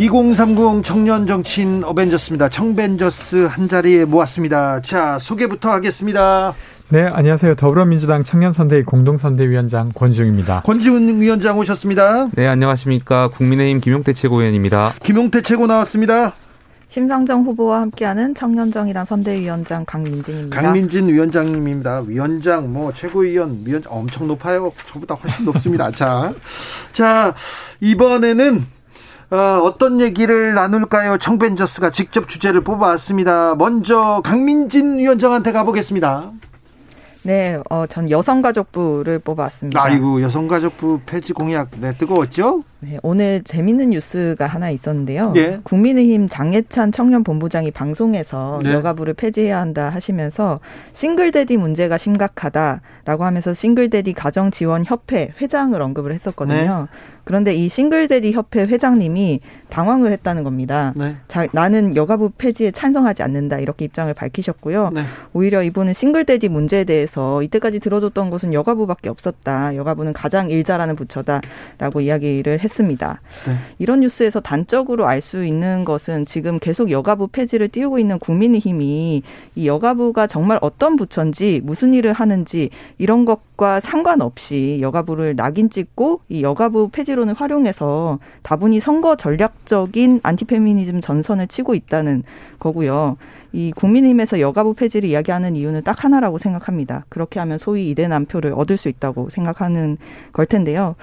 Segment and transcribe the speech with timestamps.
[0.00, 2.48] 2030 청년 정치인 어벤져스입니다.
[2.48, 4.80] 청벤져스 한 자리에 모았습니다.
[4.80, 6.54] 자, 소개부터 하겠습니다.
[6.88, 7.54] 네, 안녕하세요.
[7.56, 10.62] 더불어민주당 청년선대위 공동선대위원장 권지웅입니다.
[10.62, 12.30] 권지웅 위원장 오셨습니다.
[12.32, 13.28] 네, 안녕하십니까.
[13.28, 14.94] 국민의힘 김용태 최고위원입니다.
[15.02, 16.32] 김용태 최고 나왔습니다.
[16.88, 20.62] 심상정 후보와 함께하는 청년정의당 선대위원장 강민진입니다.
[20.62, 22.04] 강민진 위원장님입니다.
[22.06, 24.72] 위원장, 뭐 최고위원, 위원 엄청 높아요.
[24.86, 25.90] 저보다 훨씬 높습니다.
[25.90, 26.32] 자,
[26.90, 27.34] 자
[27.80, 28.79] 이번에는
[29.30, 31.16] 어, 어떤 얘기를 나눌까요?
[31.18, 33.54] 청벤저스가 직접 주제를 뽑아왔습니다.
[33.54, 36.32] 먼저 강민진 위원장한테 가보겠습니다.
[37.22, 39.80] 네, 어, 전 여성가족부를 뽑아왔습니다.
[39.82, 42.64] 아이고, 여성가족부 폐지 공약, 네, 뜨거웠죠?
[42.82, 45.32] 네, 오늘 재밌는 뉴스가 하나 있었는데요.
[45.32, 45.60] 네.
[45.64, 48.72] 국민의힘 장예찬 청년본부장이 방송에서 네.
[48.72, 50.60] 여가부를 폐지해야 한다 하시면서
[50.94, 56.88] 싱글데디 문제가 심각하다라고 하면서 싱글데디 가정지원협회 회장을 언급을 했었거든요.
[56.90, 56.98] 네.
[57.24, 60.94] 그런데 이 싱글데디 협회 회장님이 당황을 했다는 겁니다.
[60.96, 61.16] 네.
[61.28, 64.90] 자, 나는 여가부 폐지에 찬성하지 않는다 이렇게 입장을 밝히셨고요.
[64.94, 65.02] 네.
[65.34, 69.76] 오히려 이분은 싱글데디 문제에 대해서 이때까지 들어줬던 것은 여가부밖에 없었다.
[69.76, 72.69] 여가부는 가장 일 잘하는 부처다라고 이야기를 했.
[72.70, 73.20] 했습니다.
[73.46, 73.54] 네.
[73.78, 79.22] 이런 뉴스에서 단적으로 알 수 있는 것은 지금 계속 여가부 폐지를 띄우고 있는 국민의힘이
[79.54, 86.42] 이 여가부가 정말 어떤 부처인지 무슨 일을 하는지 이런 것과 상관없이 여가부를 낙인 찍고 이
[86.42, 92.22] 여가부 폐지론을 활용해서 다분히 선거 전략적인 안티페미니즘 전선을 치고 있다는
[92.58, 93.18] 거고요.
[93.52, 97.04] 이 국민의힘에서 여가부 폐지를 이야기하는 이유는 딱 하나라고 생각합니다.
[97.08, 99.98] 그렇게 하면 소위 이대 남 표를 얻을 수 있다고 생각하는
[100.32, 100.94] 걸 텐데요.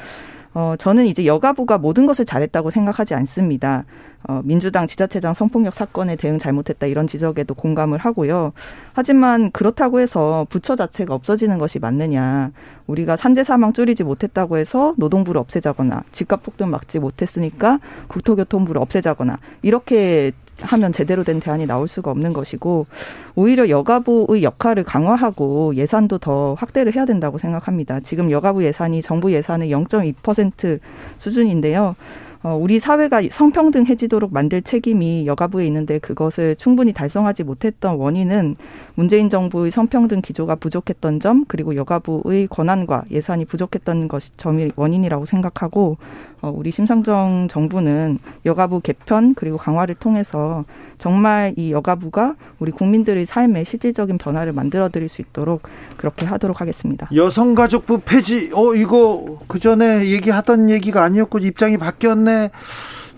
[0.57, 3.85] 어, 저는 이제 여가부가 모든 것을 잘했다고 생각하지 않습니다.
[4.27, 8.53] 어, 민주당 지자체장 성폭력 사건에 대응 잘못했다 이런 지적에도 공감을 하고요.
[8.93, 12.49] 하지만 그렇다고 해서 부처 자체가 없어지는 것이 맞느냐.
[12.87, 20.31] 우리가 산재 사망 줄이지 못했다고 해서 노동부를 없애자거나 집값 폭등 막지 못했으니까 국토교통부를 없애자거나 이렇게
[20.61, 22.87] 하면 제대로 된 대안이 나올 수가 없는 것이고
[23.35, 27.99] 오히려 여가부의 역할을 강화하고 예산도 더 확대를 해야 된다고 생각합니다.
[27.99, 30.79] 지금 여가부 예산이 정부 예산의 0.2%
[31.17, 31.95] 수준인데요.
[32.43, 38.55] 어, 우리 사회가 성평등해지도록 만들 책임이 여가부에 있는데 그것을 충분히 달성하지 못했던 원인은
[38.95, 45.97] 문재인 정부의 성평등 기조가 부족했던 점 그리고 여가부의 권한과 예산이 부족했던 것이 점이 원인이라고 생각하고
[46.36, 50.65] 어, 우리 심상정 정부는 여가부 개편 그리고 강화를 통해서
[50.97, 55.63] 정말 이 여가부가 우리 국민들의 삶에 실질적인 변화를 만들어 드릴 수 있도록
[55.97, 57.09] 그렇게 하도록 하겠습니다.
[57.13, 62.51] 여성가족부 폐지, 어, 이거 그 전에 얘기하던 얘기가 아니었고 입장이 바뀌었네.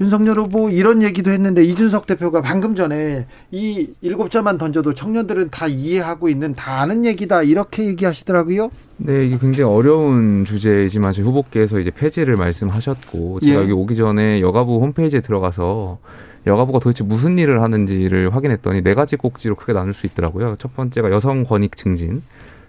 [0.02, 5.68] 윤석열 후보 이런 얘기도 했는데 이준석 대표가 방금 전에 이 일곱 자만 던져도 청년들은 다
[5.68, 8.70] 이해하고 있는 다 아는 얘기다 이렇게 얘기하시더라고요.
[8.98, 13.64] 네, 이게 굉장히 어려운 주제이지만 제 후보께서 이제 폐지를 말씀하셨고 제가 예.
[13.64, 16.00] 여기 오기 전에 여가부 홈페이지에 들어가서
[16.48, 20.56] 여가부가 도대체 무슨 일을 하는지를 확인했더니 네 가지 꼭지로 크게 나눌 수 있더라고요.
[20.58, 22.22] 첫 번째가 여성 권익 증진,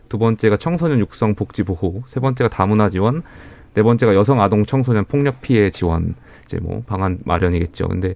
[0.08, 3.22] 두 번째가 청소년 육성 복지 보호, 세 번째가 다문화 지원,
[3.74, 6.14] 네 번째가 여성 아동 청소년 폭력 피해 지원.
[6.50, 7.88] 이제 뭐 방안 마련이겠죠.
[7.88, 8.14] 근데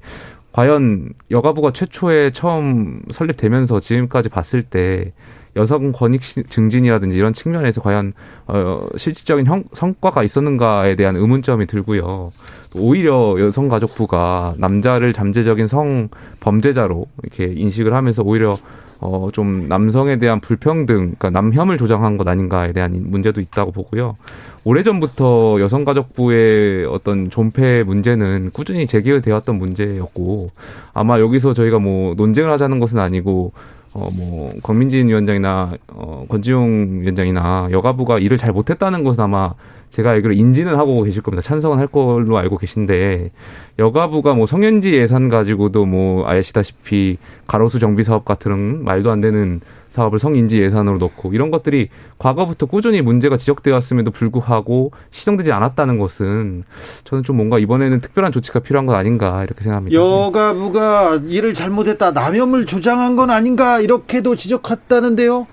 [0.53, 5.13] 과연 여가부가 최초에 처음 설립되면서 지금까지 봤을 때
[5.57, 8.13] 여성 권익 증진이라든지 이런 측면에서 과연
[8.47, 12.33] 어 실질적인 형, 성과가 있었는가에 대한 의문점이 들고요.
[12.75, 16.09] 오히려 여성가족부가 남자를 잠재적인 성
[16.41, 18.57] 범죄자로 이렇게 인식을 하면서 오히려
[19.01, 24.17] 어, 좀 남성에 대한 불평등, 그러니까 남혐을 조장한 것 아닌가에 대한 문제도 있다고 보고요.
[24.65, 30.51] 오래전부터 여성가족부의 어떤 존폐 문제는 꾸준히 제기되었던 문제였고,
[30.93, 33.53] 아마 여기서 저희가 뭐 논쟁을 하자는 것은 아니고,
[33.93, 39.55] 어, 뭐, 권민진 위원장이나, 어, 권지용 위원장이나 여가부가 일을 잘 못했다는 것은 아마
[39.91, 41.41] 제가 알기로 인지는 하고 계실 겁니다.
[41.41, 43.31] 찬성은 할 걸로 알고 계신데
[43.79, 49.61] 여가부가 뭐 성년지 예산 가지고도 뭐 아시다시피 가로수 정비 사업 같은 말도 안 되는
[49.95, 51.89] 사업을 성인지 예산으로 넣고 이런 것들이
[52.19, 56.65] 과거부터 꾸준히 문제가 지적되었음에도 불구하고 시정되지 않았다는 것은
[57.05, 59.97] 저는 좀 뭔가 이번에는 특별한 조치가 필요한 것 아닌가 이렇게 생각합니다.
[59.97, 65.47] 여가부가 일을 잘못했다 남염을 조장한 건 아닌가 이렇게도 지적했다는데요.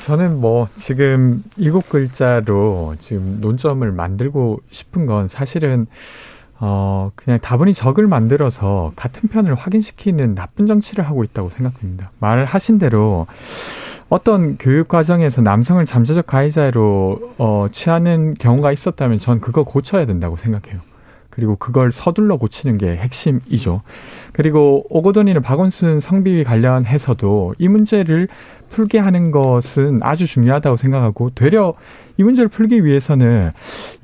[0.00, 5.86] 저는 뭐 지금 일곱 글자로 지금 논점을 만들고 싶은 건 사실은
[6.58, 12.10] 어, 그냥 다분히 적을 만들어서 같은 편을 확인시키는 나쁜 정치를 하고 있다고 생각됩니다.
[12.18, 13.26] 말하신 대로
[14.08, 20.80] 어떤 교육 과정에서 남성을 잠재적 가해자로 어, 취하는 경우가 있었다면 전 그거 고쳐야 된다고 생각해요.
[21.36, 23.82] 그리고 그걸 서둘러 고치는 게 핵심이죠.
[24.32, 28.28] 그리고 오고돈이는 박원순 성비위 관련해서도 이 문제를
[28.68, 31.74] 풀게 하는 것은 아주 중요하다고 생각하고 되려
[32.16, 33.52] 이 문제를 풀기 위해서는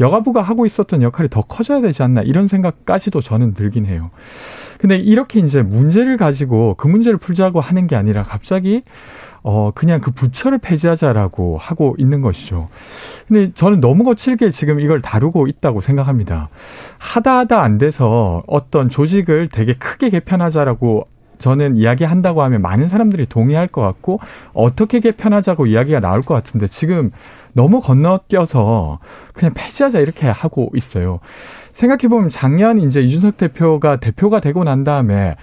[0.01, 4.11] 여가부가 하고 있었던 역할이 더 커져야 되지 않나 이런 생각까지도 저는 들긴 해요.
[4.79, 8.83] 근데 이렇게 이제 문제를 가지고 그 문제를 풀자고 하는 게 아니라 갑자기
[9.45, 12.69] 어, 그냥 그 부처를 폐지하자라고 하고 있는 것이죠.
[13.27, 16.49] 근데 저는 너무 거칠게 지금 이걸 다루고 있다고 생각합니다.
[16.99, 21.09] 하다 하다 안 돼서 어떤 조직을 되게 크게 개편하자라고
[21.43, 24.21] 저는 이야기한다고 하면 많은 사람들이 동의할 것 같고
[24.55, 27.11] 어떻게 개편하자고 이야기가 나올 것 같은데 지금
[27.53, 29.01] 너무 건너뛰어서
[29.35, 31.19] 그냥 폐지하자 이렇게 하고 있어요.
[31.73, 35.37] 생각해보면 작년 이제 이준석 대표가 대표가 되고 난 다음에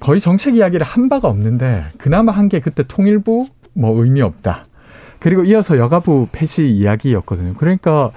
[0.00, 4.64] 거의 정책 이야기를 한 바가 없는데 그나마 한 게 그때 통일부 뭐 의미 없다.
[5.18, 7.54] 그리고 이어서 여가부 폐지 이야기였거든요.
[7.54, 8.10] 그러니까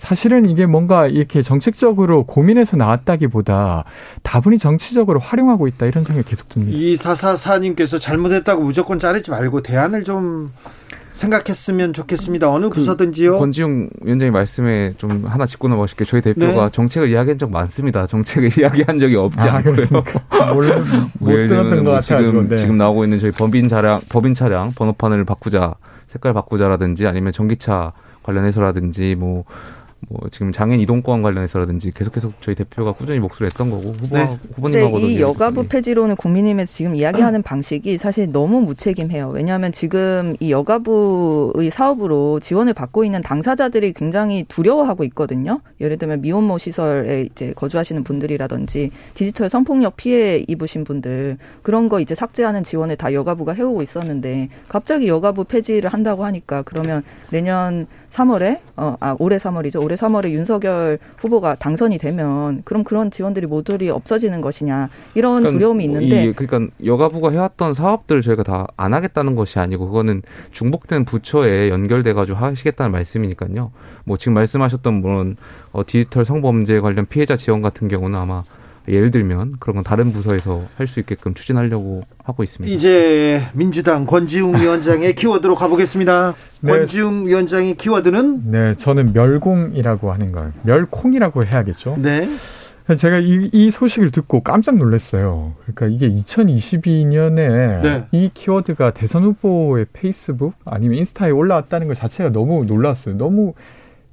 [0.00, 3.84] 사실은 이게 뭔가 이렇게 정책적으로 고민해서 나왔다기보다
[4.22, 6.74] 다분히 정치적으로 활용하고 있다 이런 생각이 계속 듭니다.
[6.74, 10.52] 이 사사사님께서 잘못했다고 무조건 자르지 말고 대안을 좀
[11.12, 12.50] 생각했으면 좋겠습니다.
[12.50, 13.38] 어느 그 부서든지요.
[13.38, 16.06] 권지용 위원장님 말씀에 좀 하나 짚고 넘어가실게요.
[16.06, 16.70] 저희 대표가 네.
[16.70, 18.06] 정책을 이야기한 적 많습니다.
[18.06, 19.74] 정책을 이야기한 적이 없지 아, 않고요.
[20.54, 20.76] 몰래
[21.18, 22.24] 못 들었던 것 같아요.
[22.24, 22.56] 지금, 네.
[22.56, 25.74] 지금 나오고 있는 저희 법인 차량, 법인 차량 번호판을 바꾸자,
[26.06, 27.92] 색깔 바꾸자라든지 아니면 전기차
[28.22, 29.44] 관련해서라든지 뭐
[30.10, 34.36] 뭐 지금 장애인 이동권 관련해서라든지 계속해서 저희 대표가 꾸준히 목소리를 했던 거고 후보 네.
[34.56, 39.28] 후보님하고도 이 여가부 폐지로는 국민님에서 지금 이야기하는 방식이 사실 너무 무책임해요.
[39.28, 45.60] 왜냐하면 지금 이 여가부의 사업으로 지원을 받고 있는 당사자들이 굉장히 두려워하고 있거든요.
[45.80, 52.16] 예를 들면 미혼모 시설에 이제 거주하시는 분들이라든지 디지털 성폭력 피해 입으신 분들 그런 거 이제
[52.16, 58.96] 삭제하는 지원을 다 여가부가 해오고 있었는데 갑자기 여가부 폐지를 한다고 하니까 그러면 내년 3월에 어,
[59.00, 59.82] 아 올해 3월이죠.
[59.82, 65.84] 올해 3월에 윤석열 후보가 당선이 되면 그럼 그런 지원들이 모조리 없어지는 것이냐 이런 그러니까 두려움이
[65.84, 70.22] 있는데 이, 그러니까 여가부가 해왔던 사업들 저희가 다 안 하겠다는 것이 아니고 그거는
[70.52, 73.72] 중복된 부처에 연결돼 가지고 하시겠다는 말씀이니까요.
[74.04, 75.36] 뭐 지금 말씀하셨던 물론
[75.72, 78.42] 어, 디지털 성범죄 관련 피해자 지원 같은 경우는 아마
[78.88, 82.74] 예를 들면 그런 건 다른 부서에서 할 수 있게끔 추진하려고 하고 있습니다.
[82.74, 86.34] 이제 민주당 권지웅 위원장의 키워드로 가보겠습니다.
[86.62, 86.72] 네.
[86.72, 91.96] 권지웅 위원장의 키워드는 네, 저는 멸공이라고 하는 걸 멸콩이라고 해야겠죠.
[91.98, 92.28] 네.
[92.96, 95.52] 제가 이, 이 소식을 듣고 깜짝 놀랐어요.
[95.62, 98.04] 그러니까 이게 2022년에 네.
[98.10, 103.16] 이 키워드가 대선 후보의 페이스북 아니면 인스타에 올라왔다는 것 자체가 너무 놀랐어요.
[103.16, 103.54] 너무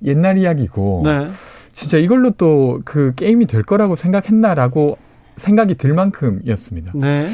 [0.04, 1.02] 옛날 이야기고.
[1.06, 1.28] 네.
[1.78, 4.98] 진짜 이걸로 또 그 게임이 될 거라고 생각했나라고
[5.36, 6.94] 생각이 들 만큼이었습니다.
[6.96, 7.30] 네.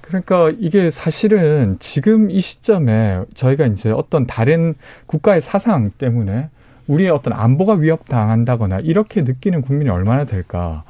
[0.00, 4.74] 그러니까 이게 사실은 지금 이 시점에 저희가 이제 어떤 다른
[5.06, 6.48] 국가의 사상 때문에
[6.88, 10.82] 우리의 어떤 안보가 위협당한다거나 이렇게 느끼는 국민이 얼마나 될까.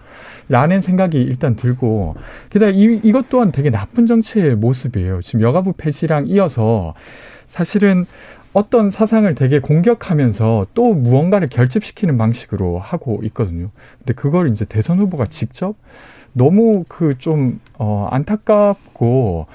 [0.48, 2.16] 라는 생각이 일단 들고
[2.48, 5.20] 게다가 이, 이것 또한 되게 나쁜 정치의 모습이에요.
[5.20, 6.94] 지금 여가부 폐지랑 이어서
[7.48, 8.06] 사실은
[8.58, 13.70] 어떤 사상을 되게 공격하면서 또 무언가를 결집시키는 방식으로 하고 있거든요.
[13.98, 15.76] 근데 그걸 이제 대선 후보가 직접
[16.38, 19.46] 너무 그 좀 어, 안타깝고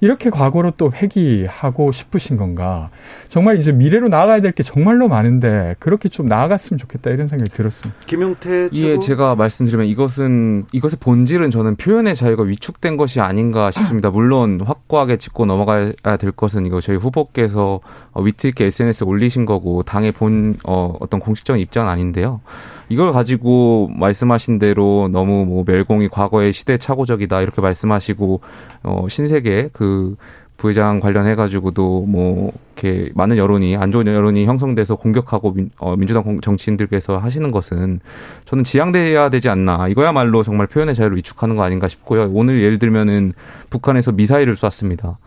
[0.00, 2.90] 이렇게 과거로 또 회귀하고 싶으신 건가?
[3.28, 7.98] 정말 이제 미래로 나아가야 될 게 정말로 많은데 그렇게 좀 나아갔으면 좋겠다 이런 생각이 들었습니다.
[8.06, 14.10] 김용태 예, 제가 말씀드리면 이것은 이것의 본질은 저는 표현의 자유가 위축된 것이 아닌가 싶습니다.
[14.12, 17.80] 물론 확고하게 짚고 넘어가야 될 것은 이거 저희 후보께서
[18.14, 22.40] 위트 있게 SNS에 올리신 거고 당의 본 어, 어떤 공식적인 입장은 아닌데요.
[22.92, 28.40] 이걸 가지고 말씀하신 대로 너무 뭐 멸공이 과거의 시대 착오적이다 이렇게 말씀하시고
[28.82, 30.16] 어 신세계 그
[30.58, 36.40] 부회장 관련해 가지고도 뭐 이렇게 많은 여론이 안 좋은 여론이 형성돼서 공격하고 민, 어, 민주당
[36.40, 38.00] 정치인들께서 하시는 것은
[38.44, 42.30] 저는 지양돼야 되지 않나 이거야말로 정말 표현의 자유를 위축하는 거 아닌가 싶고요.
[42.32, 43.32] 오늘 예를 들면은
[43.70, 45.18] 북한에서 미사일을 쐈습니다.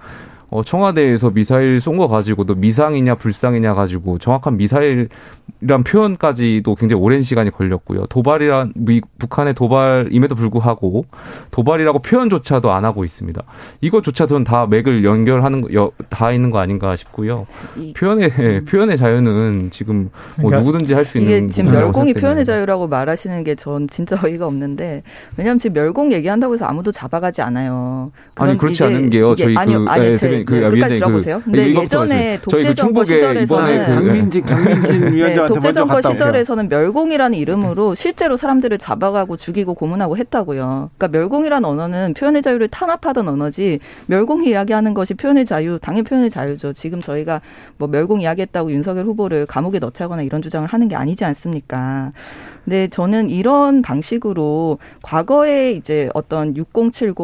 [0.50, 7.52] 어, 청와대에서 미사일 쏜 거 가지고도 미상이냐 불상이냐 가지고 정확한 미사일이란 표현까지도 굉장히 오랜 시간이
[7.52, 8.06] 걸렸고요.
[8.08, 11.06] 도발이란 미, 북한의 도발임에도 불구하고
[11.52, 13.42] 도발이라고 표현조차도 안 하고 있습니다.
[13.80, 17.48] 이것조차 저는 다 맥을 연결하는 거, 여, 다 있는 거 아닌가 싶고요.
[17.96, 18.66] 표현의 음.
[18.68, 23.44] 표현의 자유는 지금 뭐 그러니까 누구든지 할 수 있는 이게 지금 멸공이 표현의 자유라고 말하시는
[23.46, 25.02] 게 전 진짜 어이가 없는데
[25.38, 28.12] 왜냐하면 지금 멸공 얘기한다고 해서 아무도 잡아가지 않아요.
[28.36, 29.34] 아니 그렇지 않은 게요.
[29.36, 31.38] 저희 아니요, 그 아니, 제 위원, 그, 네, 끝까지 그 들어보세요.
[31.40, 37.38] 그, 근데 예전에 그 독재 정권 시절에서는 강민직 강민진 위원장한테 네, 독재 정권 시절에서는 멸공이라는
[37.38, 40.92] 이름으로 실제로 사람들을 잡아가고 죽이고 고문하고 했다고요.
[40.98, 46.74] 그러니까 멸공이라는 언어는 표현의 자유를 탄압하던 언어지 멸공 이야기하는 것이 표현의 자유, 당연 표현의 자유죠.
[46.74, 47.42] 지금 저희가
[47.78, 52.12] 뭐 멸공 이야기했다고 윤석열 후보를 감옥에 넣자거나 이런 주장을 하는 게 아니지 않습니까?
[52.68, 57.16] 네, 저는 이런 방식으로 과거에 이제 어떤 6070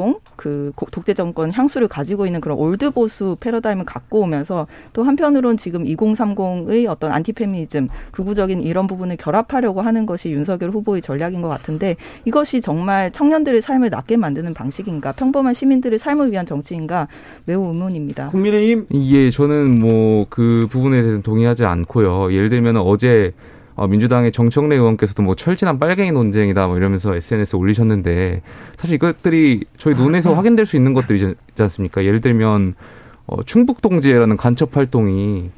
[0.41, 5.83] 그 독재 정권 향수를 가지고 있는 그런 old 보수 패러다임을 갖고 오면서 또 한편으론 지금
[5.83, 11.95] 2030의 어떤 안티페미니즘 극우적인 이런 부분을 결합하려고 하는 것이 윤석열 후보의 전략인 것 같은데
[12.25, 17.07] 이것이 정말 청년들의 삶을 낫게 만드는 방식인가 평범한 시민들의 삶을 위한 정치인가
[17.45, 18.29] 매우 의문입니다.
[18.29, 22.33] 국민의힘 예, 저는 뭐 그 부분에 대해서 동의하지 않고요.
[22.33, 23.33] 예를 들면 어제
[23.81, 28.43] 어, 민주당의 정청래 의원께서도 뭐 철진한 빨갱이 논쟁이다 뭐 이러면서 SNS에 올리셨는데
[28.77, 30.38] 사실 이것들이 저희 눈에서 아.
[30.41, 32.05] 확인될 수 있는 것들이지 않습니까?
[32.05, 32.75] 예를 들면
[33.25, 35.50] 어, 충북동지회라는 간첩 활동이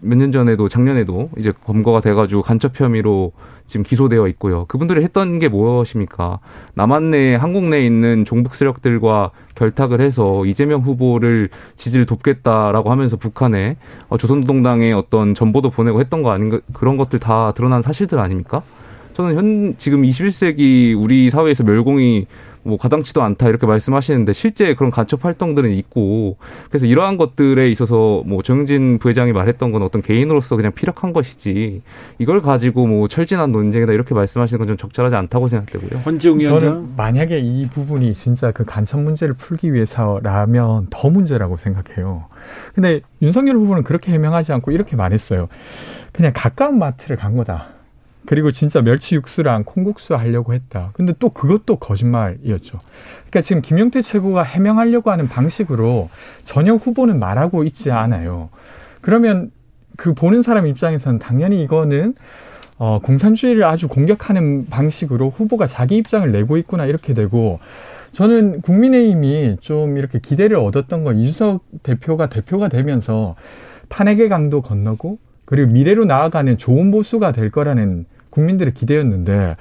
[0.00, 3.32] 몇년 전에도 작년에도 이제 검거가 돼가지고 간첩 혐의로
[3.66, 4.64] 지금 기소되어 있고요.
[4.64, 6.40] 그분들이 했던 게 무엇입니까?
[6.74, 13.76] 남한 내 한국 내에 있는 종북 세력들과 결탁을 해서 이재명 후보를 지지를 돕겠다라고 하면서 북한에
[14.08, 18.62] 어, 조선노동당의 어떤 전보도 보내고 했던 거 아닌가 그런 것들 다 드러난 사실들 아닙니까?
[19.12, 22.26] 저는 현 지금 21세기 우리 사회에서 멸공이
[22.68, 26.36] 뭐 가당치도 않다 이렇게 말씀하시는데 실제 그런 간첩 활동들은 있고
[26.68, 31.82] 그래서 이러한 것들에 있어서 뭐 정진 부회장이 말했던 건 어떤 개인으로서 그냥 피력한 것이지
[32.18, 36.02] 이걸 가지고 뭐 철진한 논쟁이다 이렇게 말씀하시는 건 좀 적절하지 않다고 생각되고요.
[36.04, 42.26] 권지웅 저는 만약에 이 부분이 진짜 그 간첩 문제를 풀기 위해서라면 더 문제라고 생각해요.
[42.74, 45.48] 근데 윤석열 후보는 그렇게 해명하지 않고 이렇게 말했어요.
[46.12, 47.68] 그냥 가까운 마트를 간 거다.
[48.28, 50.90] 그리고 진짜 멸치 육수랑 콩국수 하려고 했다.
[50.92, 52.76] 근데 또 그것도 거짓말이었죠.
[53.20, 56.10] 그러니까 지금 김용태 최고가 해명하려고 하는 방식으로
[56.42, 58.50] 전혀 후보는 말하고 있지 않아요.
[59.00, 59.50] 그러면
[59.96, 62.16] 그 보는 사람 입장에서는 당연히 이거는
[62.76, 67.60] 어, 공산주의를 아주 공격하는 방식으로 후보가 자기 입장을 내고 있구나 이렇게 되고
[68.12, 73.36] 저는 국민의힘이 좀 이렇게 기대를 얻었던 건 이준석 대표가 대표가 되면서
[73.88, 75.16] 탄핵의 강도 건너고
[75.46, 78.04] 그리고 미래로 나아가는 좋은 보수가 될 거라는
[78.38, 79.56] 국민들의 기대였는데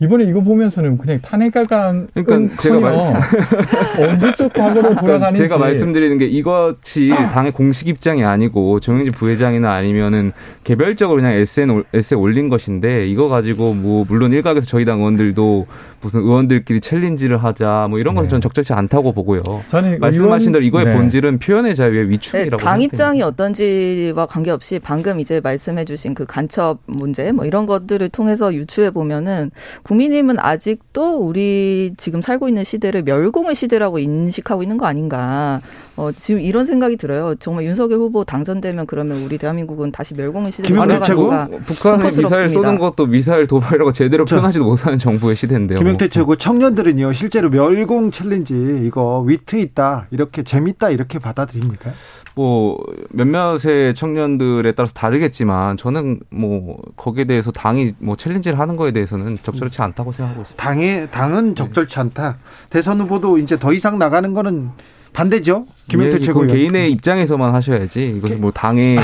[0.00, 2.94] 이번에 이거 보면서는 그냥 탄핵가강 그러니까 제가 말...
[4.08, 5.38] 언제적 과거로 돌아가는지.
[5.40, 10.32] 제가 말씀드리는 게 이것이 당의 공식 입장이 아니고 정영진 부회장이나 아니면은
[10.64, 15.66] 개별적으로 그냥 SN 에세 올린 것인데 이거 가지고 뭐 물론 일각에서 저희 당 의원들도
[16.02, 18.30] 무슨 의원들끼리 챌린지를 하자 뭐 이런 것은 네.
[18.30, 19.42] 저는 적절치 않다고 보고요.
[19.68, 20.94] 저는 말씀하신 대로 이거의 네.
[20.94, 27.30] 본질은 표현의 자유의 위축이라고 네, 당 입장이 어떤지와 관계없이 방금 이제 말씀해주신 그 간첩 문제
[27.32, 29.50] 뭐 이런 것들을 통해서 유추해 보면은
[29.84, 35.60] 국민의힘은 아직도 우리 지금 살고 있는 시대를 멸공의 시대라고 인식하고 있는 거 아닌가.
[35.96, 37.34] 어, 지금 이런 생각이 들어요.
[37.34, 41.48] 정말 윤석열 후보 당선되면 그러면 우리 대한민국은 다시 멸공의 시대로 돌아가는가.
[41.66, 45.78] 북한의 미사일 쏘는 것도 미사일 도발이라고 제대로 표현하지도 못하는 정부의 시대인데요.
[45.78, 48.54] 김영태 최고 청년들은요 실제로 멸공 챌린지
[48.86, 51.92] 이거 위트 있다 이렇게 재밌다 이렇게 받아들입니까?
[52.34, 59.38] 뭐 몇몇의 청년들에 따라서 다르겠지만 저는 뭐 거기에 대해서 당이 뭐 챌린지를 하는 거에 대해서는
[59.42, 60.64] 적절치 않다고 생각하고 있습니다.
[60.64, 62.38] 당의 당은 적절치 않다.
[62.70, 64.70] 대선 후보도 이제 더 이상 나가는 거는
[65.12, 65.66] 반대죠.
[65.88, 68.14] 김영태 예, 최고 개인의 입장에서만 하셔야지.
[68.16, 68.98] 이것은 뭐 당의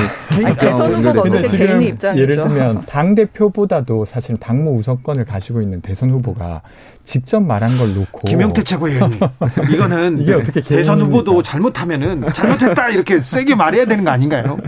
[0.58, 2.22] 대선 후보가 어떻게 개인의 입장이죠.
[2.22, 6.62] 예를 들면 당 대표보다도 사실 당무 우선권을 가지고 있는 대선 후보가
[7.04, 9.20] 직접 말한 걸 놓고 김영태 최고위원님
[9.70, 14.58] 이거는 이게 어떻게 대선 후보도 잘못하면은 잘못했다 이렇게 세게 말해야 되는 거 아닌가요?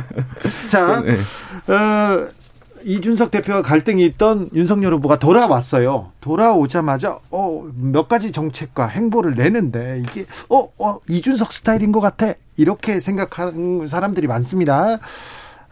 [0.69, 1.13] 자, 네.
[1.73, 2.29] 어,
[2.85, 6.13] 이준석 대표와 갈등이 있던 윤석열 후보가 돌아왔어요.
[6.21, 13.01] 돌아오자마자 어, 몇 가지 정책과 행보를 내는데 이게 어, 어 이준석 스타일인 것 같아 이렇게
[13.01, 14.99] 생각하는 사람들이 많습니다.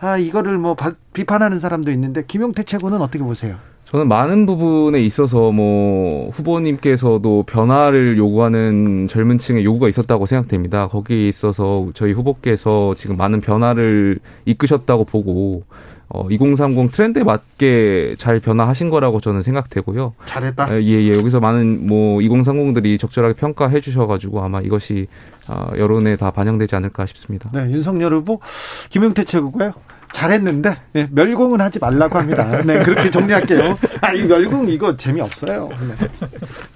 [0.00, 0.76] 아 이거를 뭐
[1.12, 3.56] 비판하는 사람도 있는데 김용태 최고는 어떻게 보세요?
[3.86, 10.88] 저는 많은 부분에 있어서 뭐 후보님께서도 변화를 요구하는 젊은 층의 요구가 있었다고 생각됩니다.
[10.88, 15.64] 거기에 있어서 저희 후보께서 지금 많은 변화를 이끄셨다고 보고
[16.10, 20.14] 어, 2030 트렌드에 맞게 잘 변화하신 거라고 저는 생각되고요.
[20.24, 20.80] 잘했다.
[20.80, 21.14] 예, 예.
[21.14, 25.06] 여기서 많은 뭐 2030들이 적절하게 평가해 주셔가지고 아마 이것이
[25.48, 27.50] 어, 여론에 다 반영되지 않을까 싶습니다.
[27.52, 28.40] 네, 윤석열 후보,
[28.88, 29.72] 김용태 최고고요.
[30.12, 32.62] 잘했는데 네, 멸공은 하지 말라고 합니다.
[32.62, 33.76] 네, 그렇게 정리할게요.
[34.00, 35.68] 아, 이 멸공 이거 재미없어요.
[35.68, 36.08] 네.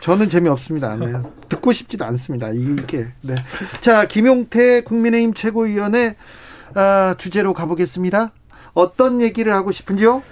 [0.00, 0.96] 저는 재미없습니다.
[0.96, 1.12] 네.
[1.48, 2.50] 듣고 싶지도 않습니다.
[2.50, 3.06] 이게.
[3.22, 3.34] 네.
[3.80, 6.16] 자, 김용태 국민의힘 최고위원의
[6.74, 8.32] 아, 주제로 가보겠습니다.
[8.74, 10.22] 어떤 얘기를 하고 싶은지요?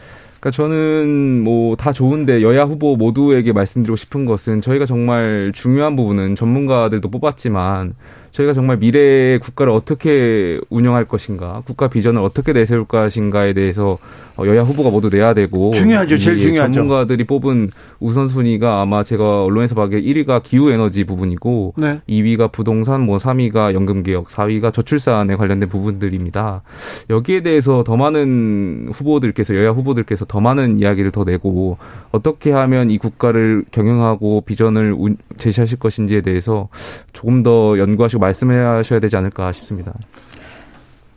[0.40, 6.34] 그러니까 저는 뭐 다 좋은데 여야 후보 모두에게 말씀드리고 싶은 것은 저희가 정말 중요한 부분은
[6.34, 7.94] 전문가들도 뽑았지만
[8.32, 13.98] 저희가 정말 미래의 국가를 어떻게 운영할 것인가, 국가 비전을 어떻게 내세울 것인가에 대해서
[14.36, 16.16] 어, 여야 후보가 모두 내야 되고 중요하죠.
[16.16, 16.72] 제일 중요하죠.
[16.72, 22.00] 전문가들이 뽑은 우선순위가 아마 제가 언론에서 봐기에 1위가 기후 에너지 부분이고 네.
[22.08, 26.62] 2위가 부동산, 뭐 3위가 연금 개혁, 4위가 저출산에 관련된 부분들입니다.
[27.10, 31.76] 여기에 대해서 더 많은 후보들께서 여야 후보들께서 더 많은 이야기를 더 내고
[32.10, 34.96] 어떻게 하면 이 국가를 경영하고 비전을
[35.36, 36.68] 제시하실 것인지에 대해서
[37.12, 39.92] 조금 더 연구하시고 말씀하셔야 되지 않을까 싶습니다.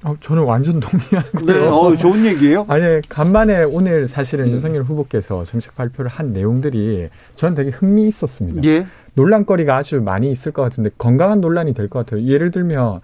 [0.03, 1.45] 어, 저는 완전 동의하고요.
[1.45, 2.65] 네, 어, 좋은 얘기예요.
[2.67, 4.51] 아니, 간만에 오늘 사실은 네.
[4.51, 8.61] 윤석열 후보께서 정책 발표를 한 내용들이 저는 되게 흥미 있었습니다.
[8.67, 8.85] 예.
[9.13, 12.25] 논란거리가 아주 많이 있을 것 같은데 건강한 논란이 될 것 같아요.
[12.27, 12.99] 예를 들면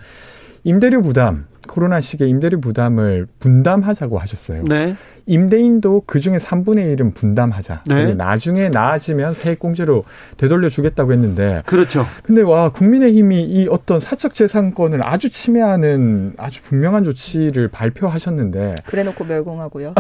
[0.66, 4.64] 임대료 부담, 코로나 시기에 임대료 부담을 분담하자고 하셨어요.
[4.66, 4.96] 네.
[5.28, 7.84] 임대인도 그 중에 3분의 1은 분담하자.
[7.86, 8.16] 네.
[8.16, 10.04] 나중에 나아지면 세액공제로
[10.38, 11.62] 되돌려 주겠다고 했는데.
[11.68, 12.04] 그렇죠.
[12.24, 18.76] 근데 와, 국민의힘이 이 어떤 사적 재산권을 아주 침해하는 아주 분명한 조치를 발표하셨는데.
[18.88, 19.94] 그래 놓고 멸공하고요.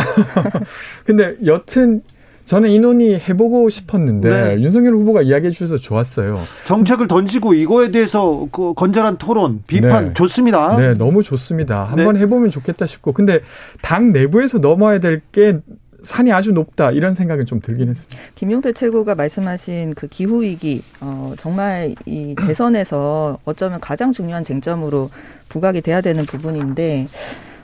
[1.06, 2.02] 근데 여튼
[2.50, 4.62] 저는 이 논의 해보고 싶었는데 네.
[4.64, 6.40] 윤석열 후보가 이야기해 주셔서 좋았어요.
[6.66, 10.14] 정책을 던지고 이거에 대해서 그 건전한 토론, 비판 네.
[10.16, 10.76] 좋습니다.
[10.76, 11.84] 네, 너무 좋습니다.
[11.84, 12.22] 한번 네.
[12.22, 13.42] 해보면 좋겠다 싶고, 근데
[13.84, 15.60] 당 내부에서 넘어야 될 게
[16.02, 18.18] 산이 아주 높다 이런 생각은 좀 들긴 했습니다.
[18.34, 25.10] 김용태 최고가 말씀하신 그 기후 위기 어, 정말 이 대선에서 어쩌면 가장 중요한 쟁점으로
[25.50, 27.08] 부각이 돼야 되는 부분인데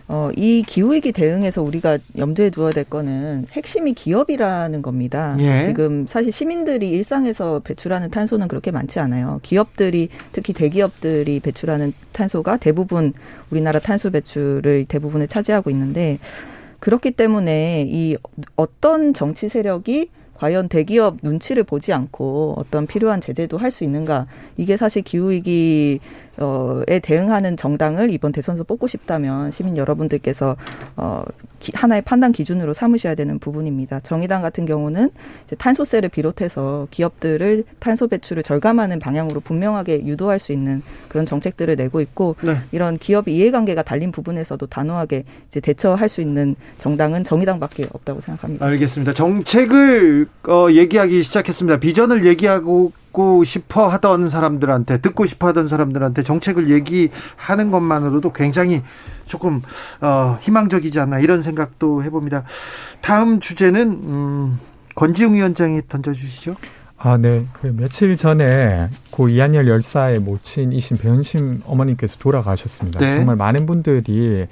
[0.07, 5.35] 어, 이 기후위기 대응에서 우리가 염두에 두어야 될 거는 핵심이 기업이라는 겁니다.
[5.39, 5.65] 예.
[5.65, 9.39] 지금 사실 시민들이 일상에서 배출하는 탄소는 그렇게 많지 않아요.
[9.41, 13.13] 기업들이 특히 대기업들이 배출하는 탄소가 대부분
[13.49, 16.19] 우리나라 탄소 배출을 대부분을 차지하고 있는데
[16.79, 18.15] 그렇기 때문에 이
[18.55, 24.77] 어떤 정치 세력이 과연 대기업 눈치를 보지 않고 어떤 필요한 제재도 할 수 있는가 이게
[24.77, 25.99] 사실 기후위기
[26.39, 30.55] 어에 대응하는 정당을 이번 대선에서 뽑고 싶다면 시민 여러분들께서
[30.97, 31.23] 어
[31.73, 34.01] 하나의 판단 기준으로 삼으셔야 되는 부분입니다.
[34.01, 35.09] 정의당 같은 경우는
[35.45, 42.01] 이제 탄소세를 비롯해서 기업들을 탄소 배출을 절감하는 방향으로 분명하게 유도할 수 있는 그런 정책들을 내고
[42.01, 42.57] 있고 네.
[42.71, 48.65] 이런 기업 이해관계가 달린 부분에서도 단호하게 이제 대처할 수 있는 정당은 정의당밖에 없다고 생각합니다.
[48.65, 49.13] 알겠습니다.
[49.13, 51.79] 정책을 어, 얘기하기 시작했습니다.
[51.79, 58.83] 비전을 얘기하고 듣고 싶어 하던 사람들한테 듣고 싶어 하던 사람들한테 정책을 얘기하는 것만으로도 굉장히
[59.25, 59.61] 조금
[60.01, 62.43] 어, 희망적이지 않나 이런 생각도 해봅니다.
[62.99, 64.59] 다음 주제는 음,
[64.95, 66.55] 권지웅 위원장이 던져주시죠.
[66.97, 67.45] 아, 네.
[67.53, 72.99] 그 며칠 전에 고 이한열 열사의 모친이신 배현심 어머님께서 돌아가셨습니다.
[72.99, 73.15] 네.
[73.15, 74.45] 정말 많은 분들이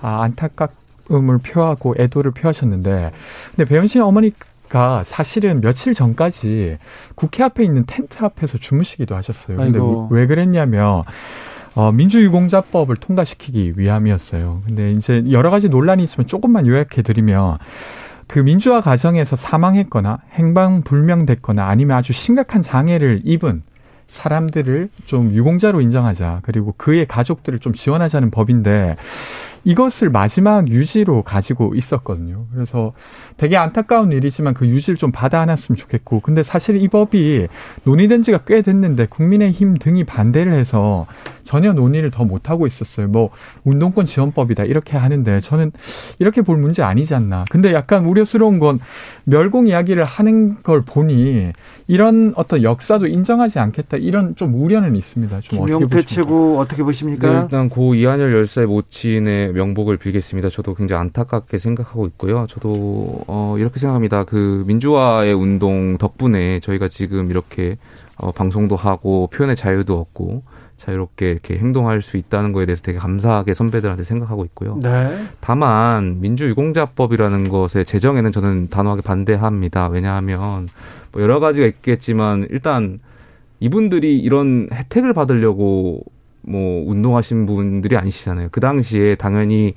[0.00, 0.72] 아, 안타깝
[1.10, 3.12] 음을 표하고 애도를 표하셨는데,
[3.50, 4.32] 근데 배현심 어머니
[4.72, 6.78] 가 사실은 며칠 전까지
[7.14, 9.58] 국회 앞에 있는 텐트 앞에서 주무시기도 하셨어요.
[9.58, 10.08] 근데 아이고.
[10.10, 11.02] 왜 그랬냐면
[11.74, 14.62] 어, 민주유공자법을 통과시키기 위함이었어요.
[14.64, 17.58] 근데 이제 여러 가지 논란이 있으면 조금만 요약해 드리면
[18.26, 23.62] 그 민주화 과정에서 사망했거나 행방 불명됐거나 아니면 아주 심각한 장애를 입은
[24.06, 26.40] 사람들을 좀 유공자로 인정하자.
[26.44, 28.96] 그리고 그의 가족들을 좀 지원하자는 법인데
[29.64, 32.46] 이것을 마지막 유지로 가지고 있었거든요.
[32.52, 32.92] 그래서
[33.36, 36.20] 되게 안타까운 일이지만 그 유지를 좀 받아 안았으면 좋겠고.
[36.20, 37.48] 근데 사실 이 법이
[37.84, 41.06] 논의된 지가 꽤 됐는데 국민의힘 등이 반대를 해서
[41.44, 43.08] 전혀 논의를 더 못하고 있었어요.
[43.08, 43.30] 뭐,
[43.64, 44.64] 운동권 지원법이다.
[44.64, 45.72] 이렇게 하는데 저는
[46.18, 47.44] 이렇게 볼 문제 아니지 않나.
[47.50, 48.78] 근데 약간 우려스러운 건
[49.24, 51.52] 멸공 이야기를 하는 걸 보니
[51.88, 53.96] 이런 어떤 역사도 인정하지 않겠다.
[53.96, 55.40] 이런 좀 우려는 있습니다.
[55.40, 57.30] 좀 김용태 최고 어떻게 보십니까?
[57.30, 60.48] 네, 일단 고 이한열 열사의 모친의 명복을 빌겠습니다.
[60.48, 62.46] 저도 굉장히 안타깝게 생각하고 있고요.
[62.48, 64.24] 저도 어, 이렇게 생각합니다.
[64.24, 67.76] 그 민주화의 운동 덕분에 저희가 지금 이렇게
[68.18, 70.42] 어, 방송도 하고 표현의 자유도 얻고
[70.76, 74.78] 자유롭게 이렇게 행동할 수 있다는 거에 대해서 되게 감사하게 선배들한테 생각하고 있고요.
[74.82, 75.26] 네.
[75.40, 79.88] 다만 민주유공자법이라는 것의 제정에는 저는 단호하게 반대합니다.
[79.88, 80.68] 왜냐하면
[81.12, 82.98] 뭐 여러 가지가 있겠지만 일단
[83.60, 86.02] 이분들이 이런 혜택을 받으려고
[86.42, 88.48] 뭐 운동하신 분들이 아니시잖아요.
[88.52, 89.74] 그 당시에 당연히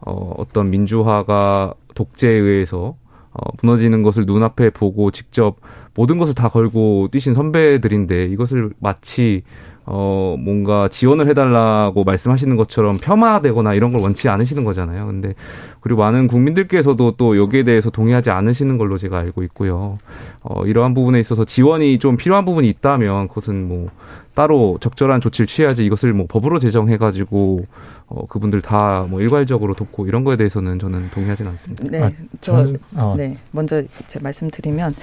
[0.00, 2.96] 어 어떤 민주화가 독재에 의해서
[3.32, 5.56] 어 무너지는 것을 눈앞에 보고 직접
[5.94, 9.42] 모든 것을 다 걸고 뛰신 선배들인데 이것을 마치
[9.86, 15.06] 어, 뭔가 지원을 해달라고 말씀하시는 것처럼 폄하되거나 이런 걸 원치 않으시는 거잖아요.
[15.06, 15.34] 근데
[15.80, 19.98] 그리고 많은 국민들께서도 또 여기에 대해서 동의하지 않으시는 걸로 제가 알고 있고요.
[20.40, 23.90] 어, 이러한 부분에 있어서 지원이 좀 필요한 부분이 있다면 그것은 뭐
[24.34, 27.64] 따로 적절한 조치를 취해야지 이것을 뭐 법으로 제정해가지고
[28.06, 31.84] 어, 그분들 다 뭐 일괄적으로 돕고 이런 거에 대해서는 저는 동의하지는 않습니다.
[31.90, 33.14] 네, 아, 저, 어.
[33.16, 34.94] 네, 먼저 제 말씀드리면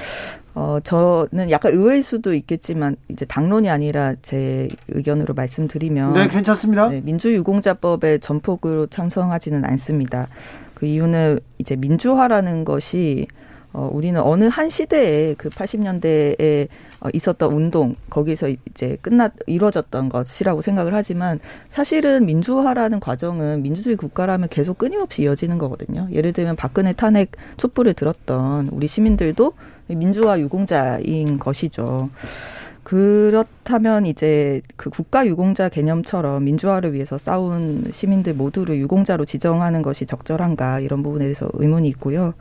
[0.54, 6.14] 어, 저는 약간 의외일 수도 있겠지만, 이제 당론이 아니라 제 의견으로 말씀드리면.
[6.14, 6.90] 네, 괜찮습니다.
[6.90, 10.28] 네, 민주유공자법에 전폭으로 찬성하지는 않습니다.
[10.74, 13.28] 그 이유는 이제 민주화라는 것이
[13.74, 16.68] 어, 우리는 어느 한 시대에 그 80년대에
[17.00, 24.50] 어, 있었던 운동 거기서 이제 끝났 이루어졌던 것이라고 생각을 하지만 사실은 민주화라는 과정은 민주주의 국가라면
[24.50, 26.08] 계속 끊임없이 이어지는 거거든요.
[26.12, 29.54] 예를 들면 박근혜 탄핵 촛불을 들었던 우리 시민들도
[29.88, 32.10] 민주화 유공자인 것이죠.
[32.84, 40.82] 그렇다면 이제 그 국가 유공자 개념처럼 민주화를 위해서 싸운 시민들 모두를 유공자로 지정하는 것이 적절한가
[40.82, 42.34] 이런 부분에 대해서 의문이 있고요.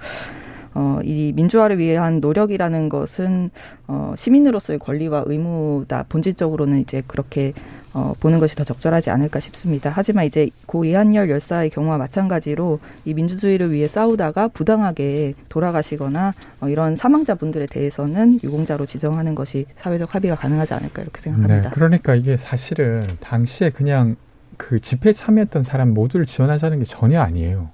[0.74, 3.50] 어, 이 민주화를 위한 노력이라는 것은
[3.88, 6.04] 어, 시민으로서의 권리와 의무다.
[6.08, 7.52] 본질적으로는 이제 그렇게
[7.92, 9.92] 어, 보는 것이 더 적절하지 않을까 싶습니다.
[9.92, 16.94] 하지만 이제 고 이한열 열사의 경우와 마찬가지로 이 민주주의를 위해 싸우다가 부당하게 돌아가시거나 어, 이런
[16.94, 21.70] 사망자분들에 대해서는 유공자로 지정하는 것이 사회적 합의가 가능하지 않을까 이렇게 생각합니다.
[21.70, 24.16] 네, 그러니까 이게 사실은 당시에 그냥
[24.56, 27.70] 그 집회에 참여했던 사람 모두를 지원하자는 게 전혀 아니에요.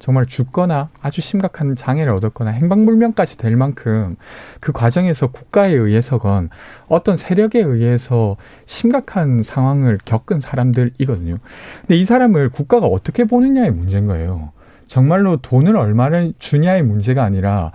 [0.00, 4.16] 정말 죽거나 아주 심각한 장애를 얻었거나 행방불명까지 될 만큼
[4.58, 6.48] 그 과정에서 국가에 의해서건
[6.88, 11.36] 어떤 세력에 의해서 심각한 상황을 겪은 사람들이거든요.
[11.82, 14.50] 근데 이 사람을 국가가 어떻게 보느냐의 문제인 거예요.
[14.86, 17.70] 정말로 돈을 얼마를 주냐의 문제가 아니라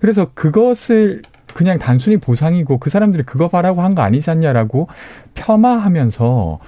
[0.00, 1.22] 그래서 그것을
[1.54, 4.86] 그냥 단순히 보상이고 그 사람들이 그거 바라고 한 거 아니지 않냐라고
[5.34, 6.60] 폄하하면서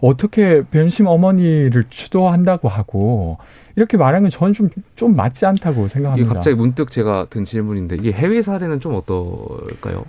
[0.00, 3.38] 어떻게 변심 어머니를 추도한다고 하고
[3.76, 6.24] 이렇게 말하는 건 저는 좀, 좀 맞지 않다고 생각합니다.
[6.24, 10.04] 이게 갑자기 문득 제가 든 질문인데 이게 해외 사례는 좀 어떨까요?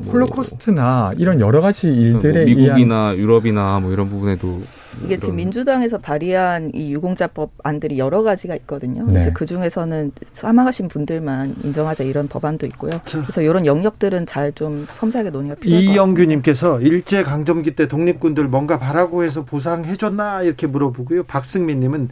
[0.00, 3.18] 뭐 홀로코스트나 이런 여러 가지 뭐 일들에 뭐 미국이나 의한...
[3.18, 4.62] 유럽이나 뭐 이런 부분에도
[5.04, 9.04] 이게 지금 민주당에서 발의한 이 유공자법 안들이 여러 가지가 있거든요.
[9.06, 9.20] 네.
[9.20, 13.00] 이제 그 중에서는 사망하신 분들만 인정하자 이런 법안도 있고요.
[13.04, 19.24] 그래서 이런 영역들은 잘 좀 섬세하게 논의가 필요할 이영규님께서 일제 강점기 때 독립군들 뭔가 바라고
[19.24, 21.22] 해서 보상해줬나 이렇게 물어보고요.
[21.24, 22.10] 박승민님은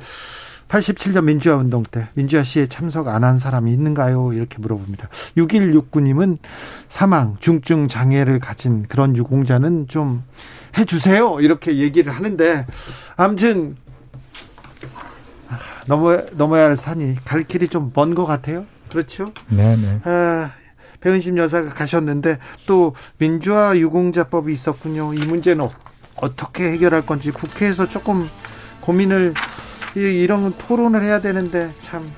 [0.68, 4.32] 87년 민주화 운동 때 민주화 씨에 참석 안 한 사람이 있는가요?
[4.32, 5.08] 이렇게 물어봅니다.
[5.36, 6.38] 6169님은
[6.88, 10.22] 사망, 중증 장애를 가진 그런 유공자는 좀
[10.76, 11.40] 해주세요.
[11.40, 12.66] 이렇게 얘기를 하는데,
[13.16, 13.76] 아무튼,
[15.86, 18.64] 넘어, 넘어야 할 산이 갈 길이 좀 먼 것 같아요.
[18.90, 19.26] 그렇죠?
[19.48, 20.00] 네네.
[20.04, 20.50] 아,
[21.00, 25.14] 배은심 여사가 가셨는데, 또 민주화 유공자법이 있었군요.
[25.14, 25.68] 이 문제는
[26.16, 28.28] 어떻게 해결할 건지 국회에서 조금
[28.80, 29.34] 고민을
[29.94, 32.08] 이런 토론을 해야 되는데 참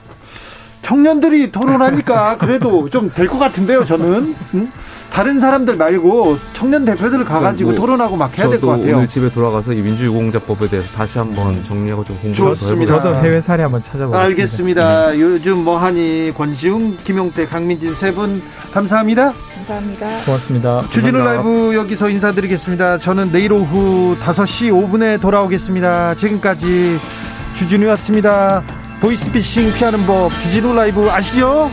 [0.83, 4.35] 청년들이 토론하니까 그래도 좀 될 것 같은데요, 저는.
[4.55, 4.73] 응?
[5.13, 8.97] 다른 사람들 말고 청년 대표들 가가지고 뭐 토론하고 막 해야 될 것 같아요.
[8.97, 12.97] 오늘 집에 돌아가서 이 민주유공자법에 대해서 다시 한번 정리하고 좀 공부를 좋습니다.
[12.99, 14.21] 저도 해외 사례 한번 찾아보겠습니다.
[14.23, 15.11] 알겠습니다.
[15.13, 15.21] 네.
[15.21, 18.43] 요즘 뭐하니 권지웅, 김용태, 강민진 세 분
[18.73, 19.33] 감사합니다.
[19.57, 20.07] 감사합니다.
[20.25, 20.85] 고맙습니다.
[20.91, 22.99] 주진우 라이브 여기서 인사드리겠습니다.
[22.99, 26.15] 저는 내일 오후 5시 5분에 돌아오겠습니다.
[26.15, 26.99] 지금까지
[27.53, 28.63] 주진우였습니다.
[29.03, 31.71] 보이스피싱 피하는 법 주진우 라이브 아시죠?